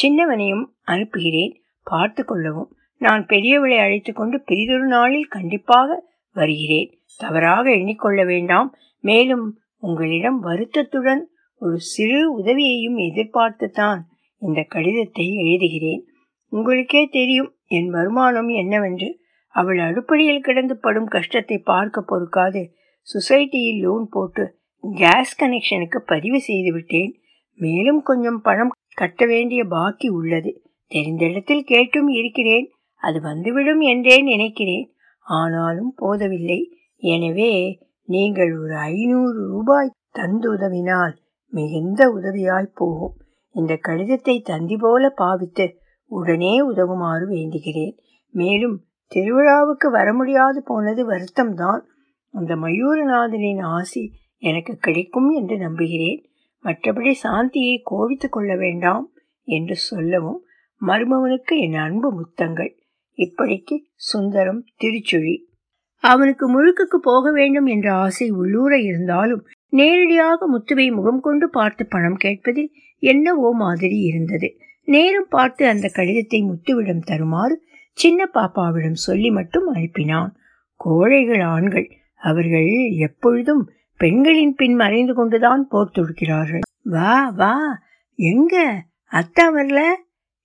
சின்னவனையும் 0.04 0.66
அனுப்புகிறேன். 0.84 1.62
பார்த்து 1.84 2.26
கொள்ளவும். 2.26 2.76
நான் 2.98 3.26
பெரியவளை 3.26 3.78
அழைத்து 3.78 4.14
கொண்டு 4.14 4.42
பெரிதொரு 4.42 4.86
நாளில் 4.86 5.28
கண்டிப்பாக 5.28 6.10
வருகிறேன். 6.32 6.90
தவறாக 7.18 7.70
எண்ணிக்கொள்ள 7.70 8.26
வேண்டாம். 8.26 8.76
மேலும் 9.00 9.46
உங்களிடம் 9.78 10.40
வருத்தத்துடன் 10.40 11.30
ஒரு 11.62 11.78
சிறு 11.78 12.20
உதவியையும் 12.40 12.98
எதிர்பார்த்துத்தான் 12.98 14.00
இந்த 14.38 14.62
கடிதத்தை 14.62 15.26
எழுதுகிறேன். 15.42 16.02
உங்களுக்கே 16.48 17.08
தெரியும் 17.12 17.52
என் 17.68 17.90
வருமானம் 17.90 18.48
என்னவென்று. 18.48 19.21
அவள் 19.56 19.78
அடுப்படியில் 19.78 20.40
கிடந்து 20.40 20.78
படும் 20.78 21.06
கஷ்டத்தை 21.06 21.58
பார்க்க 21.58 22.04
பொறுக்காது. 22.08 22.62
சொசைட்டியில் 23.08 23.80
லோன் 23.80 24.08
போட்டு 24.10 24.44
கேஸ் 24.84 25.34
கனெக்ஷனுக்கு 25.44 26.00
பதிவு 26.06 26.40
செய்து 26.40 26.72
விட்டேன். 26.74 27.12
மேலும் 27.60 28.02
கொஞ்சம் 28.02 28.42
பணம் 28.42 28.70
கட்ட 28.96 29.26
வேண்டிய 29.26 29.66
பாக்கி 29.66 30.08
உள்ளது. 30.10 30.52
தெரிந்த 30.88 31.26
இடத்தில் 31.26 31.64
கேட்டும் 31.64 32.08
இருக்கிறேன். 32.08 32.68
அது 32.96 33.22
வந்துவிடும் 33.22 33.80
என்றே 33.80 34.22
நினைக்கிறேன். 34.22 34.94
ஆனாலும் 35.26 35.94
போதவில்லை. 35.96 36.60
எனவே 36.98 37.80
நீங்கள் 38.04 38.60
ஒரு 38.60 38.76
ஐநூறு 38.76 39.48
ரூபாய் 39.48 39.96
தந்து 40.10 40.48
உதவினால் 40.54 41.14
மிகுந்த 41.54 42.02
உதவியாய் 42.10 42.76
போகும். 42.76 43.16
இந்த 43.56 43.76
கடிதத்தை 43.76 44.36
தந்தி 44.42 44.78
போல 44.78 45.10
பாவித்து 45.10 45.66
உடனே 46.12 46.54
உதவுமாறு 46.62 47.26
வேண்டுகிறேன். 47.28 47.96
மேலும் 48.34 48.76
திருவிழாவுக்கு 49.16 49.88
வர 49.92 50.14
முடியாது 50.14 50.64
போனது 50.64 51.02
வருத்தம்தான். 51.10 51.82
அந்த 52.34 52.56
மயூரநாதனின் 52.56 53.62
ஆசி 53.62 54.04
எனக்கு 54.38 54.78
கிடைக்கும் 54.78 55.30
என்று 55.30 55.58
நம்புகிறேன். 55.58 56.22
மற்றபடி 56.64 57.14
சாந்தியை 57.24 57.76
கோவித்துக் 57.92 58.32
கொள்ள 58.32 58.56
வேண்டாம் 58.56 59.06
என்று 59.48 59.76
சொல்லவும் 59.76 60.46
மருமவனுக்கு 60.82 61.60
என் 61.60 61.74
அன்பு 61.74 62.10
முத்தங்கள். 62.12 62.72
இப்படிக்கு 63.18 63.76
சுந்தரம் 63.94 64.66
திருச்சுழி. 64.84 65.36
அவனுக்கு 66.04 66.46
முழுக்குக்கு 66.50 66.98
போக 67.02 67.32
வேண்டும் 67.32 67.66
என்ற 67.66 67.94
ஆசை 67.94 68.30
உள்ளூர 68.30 68.80
இருந்தாலும் 68.80 69.44
நேரடியாக 69.68 70.58
முத்துவை 70.58 70.94
முகம் 70.94 71.20
கொண்டு 71.20 71.50
பார்த்து 71.50 71.84
பணம் 71.86 72.16
கேட்பதில் 72.16 72.72
என்னவோ 73.04 73.50
மாதிரி 73.56 73.98
இருந்தது. 74.00 74.50
நேரம் 74.88 75.30
பார்த்து 75.30 75.68
அந்த 75.68 75.88
கடிதத்தை 75.94 76.40
முத்துவிடம் 76.44 77.04
தருமாறு 77.04 77.56
சின்ன 77.94 78.30
பாப்பாவிடம் 78.34 78.94
சொல்லி 78.94 79.32
மட்டும் 79.32 79.76
அனுப்பினான். 79.76 80.30
கோழைகள் 80.76 81.42
ஆண்கள். 81.42 81.92
அவர்கள் 82.16 82.92
எப்பொழுதும் 82.98 83.70
பெண்களின் 83.98 84.56
பின் 84.56 84.74
மறைந்து 84.74 85.14
கொண்டுதான் 85.14 85.68
போர் 85.68 85.92
தொடுக்கிறார்கள். 85.96 86.60
வா 86.84 87.30
வா. 87.30 87.82
எங்க? 88.16 88.84
அத்தா 89.12 89.42
வரல? 89.42 89.82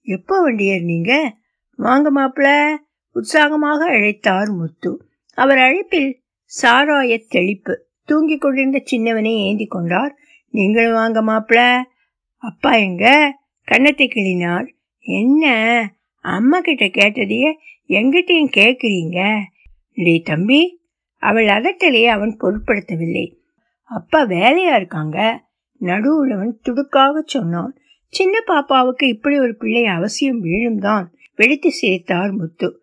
எப்போ 0.02 0.42
வண்டியர் 0.42 0.82
நீங்க? 0.82 1.36
வாங்க 1.76 2.12
மாப்பிள. 2.12 2.76
உற்சாகமாக 3.10 3.90
அழைத்தார் 3.90 4.56
முத்து. 4.56 5.08
அவர் 5.34 5.58
அழைப்பில் 5.58 6.22
சாராய 6.62 7.24
தெளிப்பு. 7.28 7.78
தூங்கிக் 8.04 8.40
கொண்டிருந்த 8.40 8.82
சின்னவனை 8.90 9.34
ஏந்தி 9.34 9.66
கொண்டார். 9.66 10.16
நீங்களும் 10.50 10.92
வாங்க 10.92 11.22
மாப்பிள. 11.22 11.82
அப்பா 12.36 12.72
எங்க? 12.72 13.36
கன்னத்தை 13.64 14.10
கிளினார் 14.14 14.66
என்ன? 14.98 15.95
அம்மா 16.26 16.61
கிட்ட 16.61 16.85
கேட்டதையே 16.85 17.52
எங்கிட்டையும் 17.88 18.50
கேட்குறீங்க 18.56 19.38
டே 19.95 20.21
தம்பி 20.21 20.80
அவள் 21.18 21.45
அதட்டலையே 21.45 22.06
அவன் 22.06 22.37
பொருட்படுத்தவில்லை. 22.40 23.33
அப்பா 23.83 24.23
வேலையா 24.23 24.76
இருக்காங்க? 24.76 25.45
நடுவுள்ளவன் 25.80 26.52
துடுக்காக 26.68 27.23
சொன்னான். 27.25 27.76
சின்ன 28.09 28.38
பாப்பாவுக்கு 28.47 29.02
இப்படி 29.02 29.38
ஒரு 29.38 29.56
பிள்ளை 29.56 29.85
அவசியம் 29.85 30.45
வீழும்தான் 30.45 31.06
வெடித்து 31.37 31.71
சிரித்தார் 31.71 32.30
முத்து. 32.30 32.83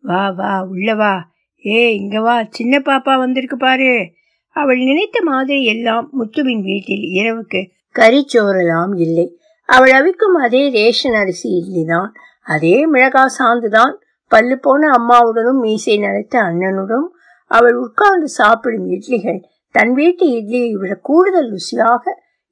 வா 0.00 0.30
வா 0.30 0.64
உள்ள 0.64 0.94
வா. 0.94 1.32
ஏ 1.66 1.94
இங்க 1.94 2.20
வா. 2.20 2.46
சின்ன 2.50 2.78
பாப்பா 2.78 3.18
வந்திருக்கு 3.18 3.56
பாரு. 3.56 4.12
அவள் 4.48 4.78
நினைத்த 4.78 5.22
மாதிரி 5.22 5.64
எல்லாம் 5.64 6.10
முத்துவின் 6.20 6.62
வீட்டில் 6.62 7.02
இரவுக்கு 7.02 7.70
கறிச்சோறெல்லாம் 7.94 9.00
இல்லை. 9.00 9.38
அவள் 9.66 9.90
அவிக்கும் 9.90 10.42
அதே 10.42 10.68
ரேஷன் 10.68 11.14
அரிசி 11.14 11.48
இட்லிதான் 11.48 12.08
அதே 12.46 12.76
மிளகா 12.86 13.24
சாந்துதான் 13.38 13.94
பல்லு 14.30 14.56
போன 14.58 14.88
அம்மாவுடனும் 14.90 15.60
மீசை 15.60 15.94
நனைத்த 15.98 16.34
அண்ணனுடன் 16.40 17.06
அவள் 17.50 17.76
உட்கார்ந்து 17.76 18.28
சாப்பிடும் 18.38 18.86
இட்லிகள் 18.90 19.40
தன் 19.74 19.92
வீட்டு 19.92 20.24
இட்லியை 20.38 20.70
விட 20.74 20.92
கூடுதல் 21.00 21.50
ருசியாக 21.50 22.04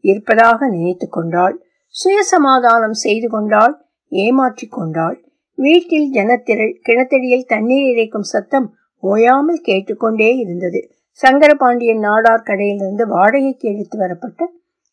இருப்பதாக 0.05 0.69
நினைத்து 0.69 1.07
கொண்டாள். 1.09 1.55
சுயசமாதானம் 1.95 2.97
செய்து 3.05 3.29
கொண்டாள் 3.29 3.75
ஏமாற்றி 4.13 4.67
கொண்டாள். 4.69 5.17
வீட்டில் 5.59 6.09
ஜனத்திரள் 6.11 6.75
கிணத்தடியில் 6.87 7.47
தண்ணீர் 7.47 7.87
இறைக்கும் 7.93 8.29
சத்தம் 8.33 8.67
ஓயாமல் 9.03 9.65
கேட்டுக்கொண்டே 9.65 10.31
இருந்தது. 10.37 10.81
சங்கரபாண்டியன் 11.21 12.05
நாடார் 12.07 12.47
கடையிலிருந்து 12.47 13.05
வாடகைக்கு 13.07 13.67
எடுத்து 13.73 13.97
வரப்பட்ட 13.99 14.41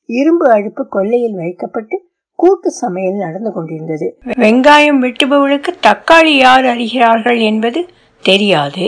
இரும்பு 0.09 0.45
அடுப்பு 0.49 0.83
கொல்லையில் 0.87 1.37
வைக்கப்பட்டு 1.39 1.97
கூட்டு 2.41 2.69
சமையல் 2.71 3.23
நடந்து 3.23 3.51
கொண்டிருந்தது. 3.51 4.07
வெங்காயம் 4.43 5.01
வெட்டுபவளுக்கு 5.05 5.71
தக்காளி 5.87 6.33
யார் 6.37 6.65
அறிகிறார்கள் 6.65 7.39
என்பது 7.41 7.81
தெரியாது. 8.23 8.85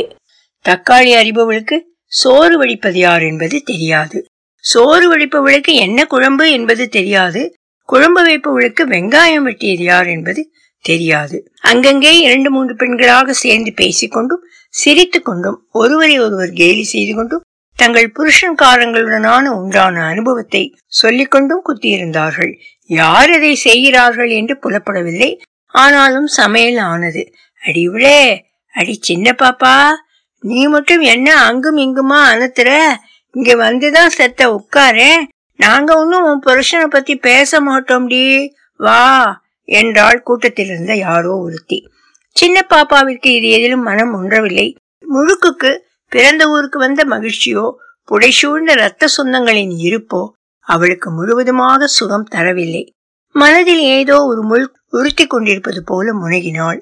தக்காளி 0.65 1.11
அறிபவளுக்கு 1.21 1.77
சோறு 2.11 2.55
வடிப்பது 2.57 2.99
யார் 2.99 3.23
என்பது 3.23 3.57
தெரியாது. 3.63 4.17
சோறு 4.63 5.05
வடிப்பவளுக்கு 5.11 5.71
என்ன 5.85 6.05
குழம்பு 6.05 6.45
என்பது 6.51 6.83
தெரியாது. 6.89 7.41
குழம்பு 7.89 8.21
வைப்பவளுக்கு 8.27 8.83
வெங்காயம் 8.93 9.47
வெட்டியது 9.47 9.83
யார் 9.91 10.07
என்பது 10.07 10.41
தெரியாது. 10.85 11.37
அங்கங்கே 11.71 12.13
இரண்டு 12.19 12.49
மூன்று 12.51 12.73
பெண்களாக 12.75 13.33
சேர்ந்து 13.43 13.71
பேசிக்கொண்டும் 13.81 14.43
சிரித்து 14.73 15.19
கொண்டும் 15.21 15.57
ஒருவரை 15.71 16.15
ஒருவர் 16.19 16.53
கேலி 16.61 16.85
செய்து 16.91 17.13
கொண்டும் 17.15 17.43
தங்கள் 17.77 18.13
புருஷன்காரங்களுடனான 18.17 19.45
உண்டான 19.59 20.01
அனுபவத்தை 20.05 20.63
சொல்லிக்கொண்டும் 21.01 21.63
குத்தியிருந்தார்கள். 21.67 22.53
யார் 22.85 23.31
அதை 23.31 23.55
செய்கிறார்கள் 23.55 24.29
என்று 24.29 24.59
புலப்படவில்லை. 24.63 25.41
ஆனாலும் 25.67 26.27
சமையல் 26.27 26.77
ஆனது. 26.77 27.33
அடிவிழே 27.61 28.43
அடி 28.71 28.97
சின்ன 29.01 29.35
பாப்பா 29.37 29.89
நீ 30.39 30.67
மட்டும் 30.67 31.01
என்ன 31.01 31.45
அங்கும் 31.45 31.77
இங்குமா 31.77 32.19
அனுத்துற? 32.33 32.95
இங்க 33.31 33.55
வந்துதான் 33.55 34.07
செத்த 34.07 34.51
உட்காரு. 34.53 35.09
நாங்க 35.55 35.97
ஒன்னும் 35.97 36.23
உன் 36.23 36.41
புருஷனை 36.45 36.85
பத்தி 36.85 37.15
பேச 37.15 37.61
மாட்டோம்டி. 37.61 38.49
வா 38.77 39.41
என்றாள் 39.63 40.21
கூட்டத்தில் 40.21 40.65
இருந்த 40.65 40.95
யாரோ 40.95 41.37
ஒருத்தி. 41.37 41.87
சின்ன 42.29 42.65
பாப்பாவிற்கு 42.69 43.27
இது 43.27 43.49
எதிலும் 43.49 43.81
மனம் 43.81 44.13
ஒன்றவில்லை. 44.13 44.75
முழுக்குக்கு 45.13 45.77
பிறந்த 46.07 46.47
ஊருக்கு 46.47 46.79
வந்த 46.79 47.03
மகிழ்ச்சியோ 47.03 47.71
புடைசூழ்ந்த 48.11 48.71
இரத்த 48.71 49.07
சொந்தங்களின் 49.17 49.73
இருப்போ 49.77 50.29
அவளுக்கு 50.75 51.09
முழுவதுமாக 51.11 51.87
சுகம் 51.97 52.31
தரவில்லை. 52.31 52.83
மனதில் 53.35 53.83
ஏதோ 53.97 54.15
ஒரு 54.23 54.41
முள் 54.43 54.65
உறுத்தி 54.89 55.25
கொண்டிருப்பது 55.27 55.81
போல 55.83 56.07
முனகினாள். 56.13 56.79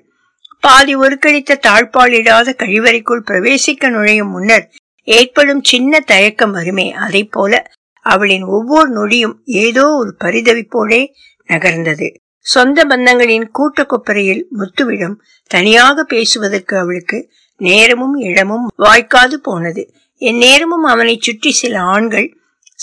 பாதி 0.64 0.94
ஒருக்கடித்த 0.96 1.62
தாழ்பாலிடாத 1.68 2.50
கழிவறைக்குள் 2.58 3.28
பிரவேசிக்க 3.30 3.90
நுழையும் 3.90 4.34
முன்னர் 4.36 4.66
ஏற்படும் 5.08 5.62
சின்ன 5.64 6.00
தயக்கம் 6.06 6.52
வருமே 6.52 6.88
அதை 7.06 7.22
போல 7.28 7.62
அவளின் 8.06 8.46
ஒவ்வொரு 8.58 8.90
நொடியும் 8.98 9.36
ஏதோ 9.64 9.86
ஒரு 10.00 10.12
பரிதவிப்போடே 10.24 11.02
நகர்ந்தது. 11.50 12.08
சொந்த 12.46 12.84
பந்தங்களின் 12.86 13.48
கூட்ட 13.52 13.82
கொப்பரையில் 13.84 14.44
முத்துவிடம் 14.58 15.16
தனியாக 15.52 16.04
பேசுவதற்கு 16.04 16.76
அவளுக்கு 16.78 17.18
நேரமும் 17.62 18.16
இடமும் 18.28 18.68
வாய்க்காது 18.78 19.36
போனது. 19.42 19.84
என் 20.22 20.40
நேரமும் 20.46 20.86
அவனை 20.94 21.16
சுற்றி 21.20 21.52
சில 21.52 21.76
ஆண்கள் 21.94 22.28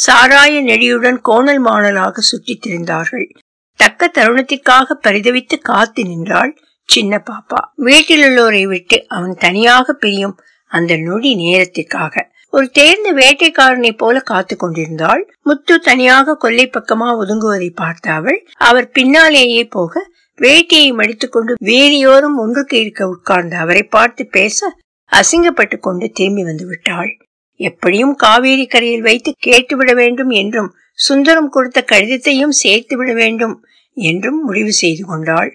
சாராய 0.06 0.62
நெடியுடன் 0.62 1.20
கோணல் 1.20 1.64
மாணலாக 1.64 2.18
சுற்றித் 2.18 2.66
திரிந்தார்கள். 2.66 3.36
தக்க 3.74 4.10
தருணத்திற்காக 4.14 4.96
பரிதவித்து 5.02 5.58
காத்து 5.60 6.04
நின்றாள் 6.04 6.58
சின்ன 6.84 7.22
பாப்பா. 7.30 7.60
வீட்டிலுள்ளோரை 7.78 8.62
விட்டு 8.62 9.04
அவன் 9.08 9.34
தனியாக 9.34 9.92
பிரியும் 9.92 10.38
அந்த 10.66 10.96
நொடி 10.96 11.34
நேரத்திற்காக. 11.34 12.30
ஒரு 12.50 12.70
தேர்ந்த 12.70 13.12
வேட்டைக்காரனை 13.12 13.96
போல 13.96 14.20
காத்து 14.20 14.56
கொண்டிருந்தாள். 14.56 15.34
முத்து 15.42 15.78
தனியாக 15.78 16.36
கொல்லை 16.36 16.70
பக்கமா 16.70 17.08
ஒதுங்குவதை 17.22 17.70
பார்த்த 17.74 18.12
அவள் 18.12 18.46
அவர் 18.56 18.90
பின்னாலேயே 18.90 19.64
போக 19.64 20.10
வேட்டையை 20.36 20.92
மடித்துக்கொண்டு 20.92 21.54
வேறியோரும் 21.64 22.36
ஒன்றுக்கு 22.36 22.80
இருக்க 22.80 23.08
உட்கார்ந்த 23.08 23.56
அவரை 23.58 23.82
பார்த்து 23.82 24.26
பேச 24.26 24.76
அசிங்கப்பட்டு 25.12 25.78
கொண்டு 25.78 26.10
திரும்பி 26.10 26.44
வந்து 26.44 26.66
விட்டாள். 26.66 27.27
எப்படியும் 27.58 28.14
காவேரி 28.14 28.66
கரையில் 28.66 29.00
வைத்து 29.00 29.30
கேட்டுவிட 29.46 29.94
வேண்டும் 29.94 30.30
என்றும் 30.30 30.70
சுந்தரம் 30.98 31.48
கொடுத்த 31.48 31.84
கடிதத்தையும் 31.92 32.54
சேர்த்து 32.62 32.96
விட 32.96 33.12
வேண்டும் 33.12 33.56
என்றும் 33.96 34.40
முடிவு 34.44 34.72
செய்து 34.72 35.04
கொண்டாள். 35.06 35.50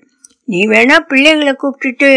நீ 0.45 0.59
வேணா 0.67 0.97
பிள்ளைங்களை 1.09 1.53
கூப்பிட்டுட்டு 1.53 2.09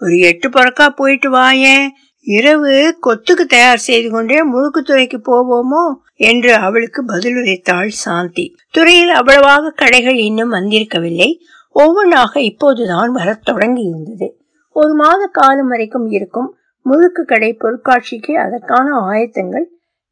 ஒரு 0.00 0.16
எட்டு 0.18 0.48
பறக்கா 0.48 0.86
போயிட்டு 0.88 1.28
வாயேன் 1.30 1.86
இரவு 2.26 2.98
கொத்துக்கு 3.06 3.44
தயார் 3.46 3.78
செய்து 3.78 4.08
கொண்டே 4.10 4.38
முழுக்கு 4.52 4.80
துறைக்கு 4.82 5.18
போவோமோ? 5.26 5.84
என்று 6.18 6.52
அவளுக்கு 6.66 7.00
பதிலுரைத்தாள் 7.04 7.90
சாந்தி. 8.04 8.46
துறையில் 8.70 9.10
அவ்வளவாக 9.10 9.72
கடைகள் 9.76 10.18
இன்னும் 10.18 10.52
வந்திருக்கவில்லை. 10.52 11.30
ஒவ்வொன்றாக 11.74 12.40
இப்போதுதான் 12.40 13.10
வரத் 13.10 13.44
தொடங்கி 13.44 13.82
இருந்தது 13.82 14.28
ஒரு 14.76 14.92
மாத 14.94 15.22
காலம் 15.32 15.68
வரைக்கும் 15.68 16.06
இருக்கும். 16.10 16.48
முழுக்கு 16.88 17.22
கடை 17.24 17.50
பொருட்காட்சிக்கு 17.60 18.32
அதற்கான 18.44 18.88
ஆயத்தங்கள் 19.06 19.66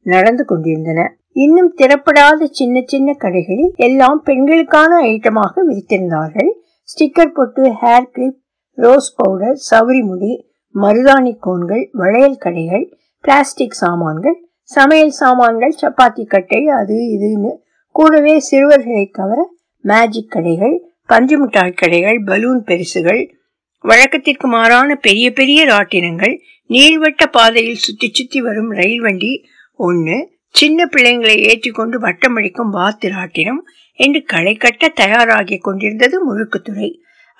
நடந்து 0.06 0.44
கொண்டிருந்தன. 0.44 1.00
இன்னும் 1.36 1.70
திறப்படாத 1.76 2.46
சின்ன 2.50 2.82
சின்ன 2.86 3.10
கடைகளில் 3.18 3.74
எல்லாம் 3.76 4.20
பெண்களுக்கான 4.22 4.90
ஐட்டமாக 5.04 5.62
விரித்திருந்தார்கள் 5.68 6.50
ஸ்டிக்கர் 6.88 7.34
பொட்டு 7.34 7.62
ஹேர் 7.82 8.10
கிளிப் 8.12 8.40
ரோஸ் 8.78 9.14
பவுடர் 9.16 9.58
சவுரி 9.70 10.02
முடி 10.04 10.32
மருதாணி 10.74 11.32
கோன்கள் 11.46 11.84
வளையல் 11.92 12.40
கடைகள் 12.44 12.84
பிளாஸ்டிக் 13.24 13.78
சாமான்கள் 13.82 14.38
சமையல் 14.62 15.14
சாமான்கள் 15.20 15.74
சப்பாத்தி 15.82 16.24
கட்டை 16.26 16.60
அது 16.68 16.96
இதுன்னு. 17.16 17.52
கூடவே 17.94 18.34
சிறுவர்களை 18.38 19.06
கவர 19.10 19.40
மேஜிக் 19.84 20.30
கடைகள் 20.30 20.76
பஞ்சு 21.06 21.36
மிட்டாய் 21.38 21.78
கடைகள் 21.82 22.18
பலூன் 22.24 22.62
பெருசுகள் 22.66 23.22
வழக்கத்திற்கு 23.84 24.48
மாறான 24.48 24.94
பெரிய 24.94 25.32
பெரிய 25.32 25.64
ராட்டினங்கள் 25.66 26.34
நீள்வட்ட 26.68 27.26
பாதையில் 27.30 27.74
சுத்தி 27.74 28.10
சுத்தி 28.12 28.40
வரும் 28.40 28.70
ரயில் 28.70 29.00
வண்டி. 29.00 29.44
ஒன்று 29.74 30.16
சின்ன 30.48 30.88
பிள்ளைங்களை 30.92 31.36
ஏற்றிக்கொண்டு 31.36 32.00
வட்டமளிக்கும் 32.00 32.70
வாத்து 32.70 33.08
ராட்டினம் 33.08 33.60
என்று 33.92 34.22
களை 34.22 34.54
கட்ட 34.54 34.88
தயாராகி 34.88 35.56
கொண்டிருந்தது 35.56 36.16
முழுக்குத்துறை. 36.26 36.88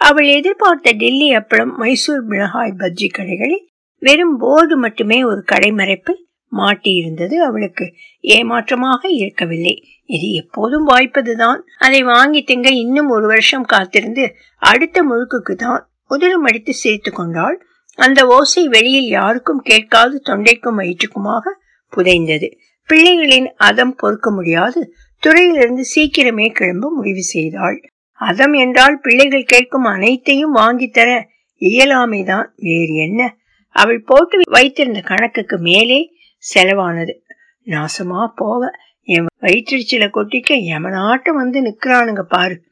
அவள் 0.01 0.27
எதிர்பார்த்த 0.27 0.91
டெல்லி 0.91 1.37
அப்பளம் 1.37 1.73
மைசூர் 1.77 2.25
மிளகாய் 2.25 2.75
பஜ்ஜி 2.79 3.09
கடைகளில் 3.19 3.65
வெறும் 3.99 4.37
போர்டு 4.37 4.77
மட்டுமே 4.77 5.25
ஒரு 5.25 5.45
கடைமறைப்பில் 5.53 6.23
மாட்டியிருந்தது 6.53 7.35
அவளுக்கு. 7.35 7.87
ஏமாற்றமாக 8.21 9.09
இருக்கவில்லை. 9.09 9.77
இது 10.11 10.33
எப்போதும் 10.33 10.89
வாய்ப்பதுதான். 10.89 11.61
அதை 11.79 12.03
வாங்கி 12.03 12.45
திங்க 12.47 12.71
இன்னும் 12.71 13.09
ஒரு 13.09 13.27
வருஷம் 13.27 13.65
காத்திருந்து 13.65 14.35
அடுத்த 14.63 15.03
முழுக்குக்கு 15.03 15.55
தான் 15.55 15.83
உதிரம் 16.09 16.43
அடித்து 16.43 16.73
சிரித்து 16.73 17.13
கொண்டாள். 17.13 17.67
அந்த 17.95 18.27
ஓசை 18.27 18.69
வெளியில் 18.69 19.09
யாருக்கும் 19.09 19.59
கேட்காது 19.59 20.23
தொண்டைக்கும் 20.25 20.79
வயிற்றுக்குமாக 20.79 21.41
புதைந்தது. 21.97 22.57
பிள்ளைகளின் 22.89 23.47
அதம் 23.57 23.95
பொறுக்க 23.95 24.31
முடியாது. 24.31 24.95
துறையிலிருந்து 25.19 25.85
சீக்கிரமே 25.95 26.53
கிளம்ப 26.53 26.91
முடிவு 26.91 27.23
செய்தாள். 27.23 27.91
அதம் 28.13 28.53
என்றால் 28.53 29.01
பிள்ளைகள் 29.01 29.45
கேட்கும் 29.45 29.85
அனைத்தையும் 29.85 30.55
வாங்கித்தர 30.55 31.25
இயலாமைதான் 31.61 32.47
வேறு 32.57 32.95
என்ன? 32.95 33.37
அவள் 33.69 34.03
போட்டு 34.03 34.41
வைத்திருந்த 34.51 35.01
கணக்குக்கு 35.01 35.59
மேலே 35.59 36.11
செலவானது. 36.55 37.13
நாசமா 37.65 38.29
போவ. 38.37 38.71
என் 39.03 39.27
வயிற்றுச்சில 39.41 40.09
கொட்டிக்க 40.11 40.51
எமனாட்டம் 40.51 41.35
வந்து 41.35 41.61
நிக்கிறானுங்க 41.61 42.23
பாரு. 42.23 42.63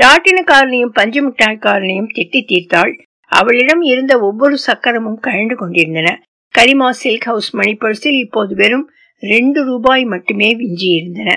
ராட்டினக்காரனையும் 0.00 0.92
பஞ்சு 0.92 1.20
மிட்டாய்க்காரனையும் 1.26 2.10
திட்டி 2.16 2.40
தீர்த்தாள். 2.50 2.92
அவளிடம் 3.32 3.82
இருந்த 3.82 4.12
ஒவ்வொரு 4.20 4.56
சக்கரமும் 4.66 5.20
கழண்டு 5.26 5.54
கொண்டிருந்தன. 5.54 6.08
கரிமா 6.54 6.88
சில்க் 7.02 7.26
ஹவுஸ் 7.30 7.50
மணிப்பர்சில் 7.56 8.18
இப்போது 8.24 8.54
வெறும் 8.54 8.86
ரெண்டு 9.22 9.60
ரூபாய் 9.64 10.04
மட்டுமே 10.04 10.48
விஞ்சி 10.54 10.88
இருந்தன 10.90 11.30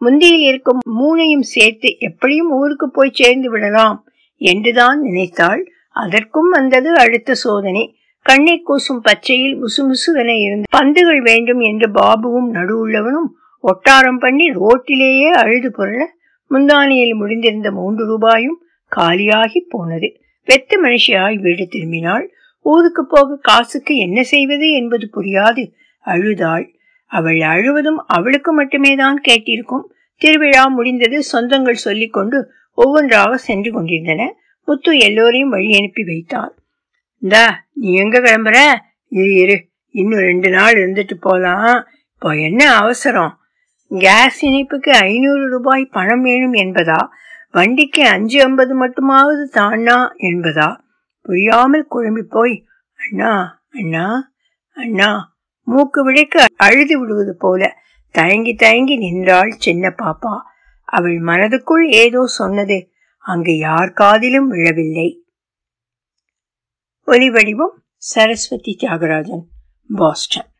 முந்தியில் 0.00 0.44
இருக்கும் 0.50 0.80
மூனையும் 0.98 1.46
சேர்த்து 1.54 1.88
எப்படியும் 1.98 2.50
ஊருக்கு 2.50 2.86
போய் 2.90 3.12
சேர்ந்து 3.12 3.48
விடலாம் 3.50 3.98
என்றுதான் 4.40 4.98
நினைத்தாள். 5.00 5.62
அதற்கும் 5.96 6.48
வந்தது 6.48 6.90
அடுத்த 6.94 7.34
சோதனை. 7.34 7.84
கண்ணை 8.26 8.56
கூசும் 8.68 9.02
பச்சையில் 9.08 9.54
முசுமுசுவென 9.62 10.30
இருந்த 10.44 10.66
பந்துகள் 10.70 11.22
வேண்டும் 11.22 11.60
என்று 11.60 11.86
பாபுவும் 11.92 12.50
நடுவுள்ளவனும் 12.56 13.30
ஒட்டாரம் 13.64 14.18
பண்ணி 14.18 14.46
ரோட்டிலேயே 14.58 15.30
அழுது 15.42 15.70
புரள 15.78 16.00
முந்தானியில் 16.52 17.14
முடிந்திருந்த 17.20 17.70
மூன்று 17.70 18.06
ரூபாயும் 18.06 18.62
காலியாகி 18.96 19.60
போனது. 19.68 20.20
வெத்த 20.46 20.72
மனுஷியாய் 20.82 21.38
வீடு 21.40 21.68
திரும்பினாள். 21.72 22.26
ஊருக்கு 22.60 23.06
போக 23.06 23.38
காசுக்கு 23.42 23.96
என்ன 23.96 24.22
செய்வது 24.22 24.72
என்பது 24.72 25.10
புரியாது. 25.16 25.72
அழுதாள். 25.98 26.74
அவள் 27.06 27.40
அழுவதும் 27.40 28.04
அவளுக்கு 28.06 28.52
மட்டுமே 28.52 28.94
தான் 28.94 29.22
கேட்டிருக்கும். 29.28 29.84
திருவிழா 30.16 30.68
முடிந்தது 30.68 31.22
சொந்தங்கள் 31.32 31.84
சொல்லிக்கொண்டு 31.86 32.50
ஒவ்வொன்றாக 32.74 33.36
சென்று 33.36 33.72
கொண்டிருந்தன. 33.72 34.36
முத்து 34.64 34.98
எல்லோரையும் 34.98 35.48
வழி 35.48 35.78
அனுப்பி 35.78 36.04
வைத்தாள். 36.04 36.54
இந்தா 37.18 37.64
நீ 37.74 37.94
எங்க 37.94 38.20
கிளம்புற? 38.20 38.74
இரு 39.08 39.34
இரு. 39.34 39.68
இன்னும் 39.90 40.18
ரெண்டு 40.18 40.50
நாள் 40.50 40.72
இருந்துட்டு 40.72 41.14
போலாம். 41.20 41.86
இப்போ 42.14 42.30
என்ன 42.36 42.76
அவசரம்? 42.76 43.38
கேஸ் 43.98 44.44
இணைப்புக்கு 44.44 44.92
ஐநூறு 44.92 45.48
ரூபாய் 45.48 45.84
பணம் 45.84 46.22
வேணும் 46.22 46.52
என்பதா? 46.52 47.08
வண்டிக்கு 47.50 48.02
அஞ்சு 48.08 48.42
ஐம்பது 48.42 48.86
மட்டுமாவது 48.86 49.44
தானா 49.44 50.14
என்பதா? 50.18 50.80
புரியாமல் 51.22 51.86
குழம்பி 51.90 52.22
போய் 52.28 52.64
அண்ணா 52.94 53.60
அண்ணா 53.70 54.32
அண்ணா 54.76 55.34
மூக்கு 55.64 56.04
விடைக்கு 56.04 56.44
அழுது 56.56 57.00
விடுவது 57.00 57.36
போல 57.36 57.76
தயங்கி 58.10 58.54
தயங்கி 58.54 58.96
நின்றாள் 58.96 59.50
சின்ன 59.50 59.94
பாப்பா. 60.02 60.40
அவள் 60.84 61.18
மனதுக்குள் 61.18 61.88
ஏதோ 61.88 62.26
சொன்னது 62.26 62.90
அங்கு 63.18 63.56
யார் 63.56 63.92
காதிலும் 63.92 64.48
விழவில்லை. 64.48 65.24
ஒலி 67.04 67.30
வடிவம் 67.30 67.82
சரஸ்வதி 67.96 68.76
தியாகராஜன் 68.80 69.44
பாஸ்டன். 69.88 70.51